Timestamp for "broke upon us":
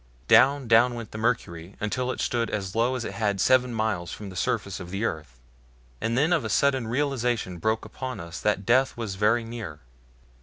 7.59-8.41